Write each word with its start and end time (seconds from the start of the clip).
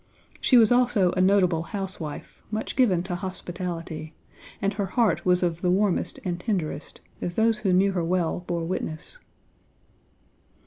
She 0.39 0.57
was 0.57 0.71
also 0.71 1.11
a 1.11 1.21
notable 1.21 1.61
housewife, 1.61 2.41
much 2.49 2.75
given 2.75 3.03
to 3.03 3.13
hospitality; 3.13 4.15
and 4.59 4.73
her 4.73 4.87
heart 4.87 5.27
was 5.27 5.43
of 5.43 5.61
the 5.61 5.69
warmest 5.69 6.19
and 6.25 6.39
tenderest, 6.39 7.01
as 7.21 7.35
those 7.35 7.59
who 7.59 7.71
knew 7.71 7.91
her 7.91 8.03
well 8.03 8.39
bore 8.47 8.65
witness. 8.65 9.19